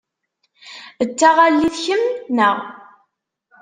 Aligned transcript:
D 1.07 1.09
taɣallit 1.19 1.75
kemm, 1.85 2.03
neɣ? 2.35 2.57